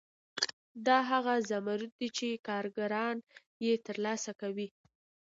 [0.85, 1.33] دا هغه
[1.65, 3.15] مزد دی چې کارګران
[3.65, 4.67] یې ترلاسه کوي